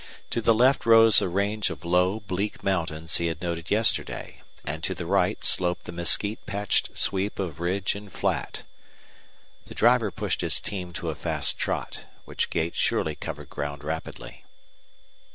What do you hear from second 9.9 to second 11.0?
pushed his team